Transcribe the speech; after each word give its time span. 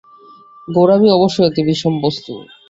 গোঁড়ামি 0.67 1.07
অবশ্যই 1.11 1.45
অতি 1.47 1.61
বিষম 1.67 1.93
বস্তু। 2.01 2.31